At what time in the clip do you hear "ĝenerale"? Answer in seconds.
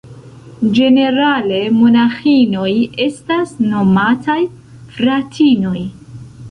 0.77-1.59